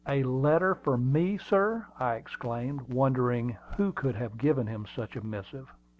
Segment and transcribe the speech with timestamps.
[0.07, 5.23] "A letter for me, sir!" I exclaimed, wondering who could have given him such a
[5.23, 5.71] missive.